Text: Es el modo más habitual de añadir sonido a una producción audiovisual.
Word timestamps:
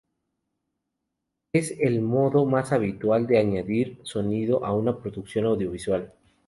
Es 1.53 1.77
el 1.79 2.01
modo 2.01 2.47
más 2.47 2.71
habitual 2.71 3.27
de 3.27 3.37
añadir 3.37 3.99
sonido 4.01 4.65
a 4.65 4.73
una 4.73 4.97
producción 4.99 5.45
audiovisual. 5.45 6.11